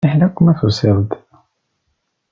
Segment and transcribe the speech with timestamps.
[0.03, 1.11] Fiḥel akk ma tusiḍ-d.